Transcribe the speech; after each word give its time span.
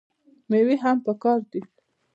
میوې 0.49 0.75
هم 0.83 0.97
پکار 1.05 1.39
دي. 1.51 1.61